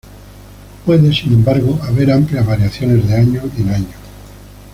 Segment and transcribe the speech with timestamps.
[0.83, 3.93] Puede, sin embargo, haber amplias variaciones de año en año.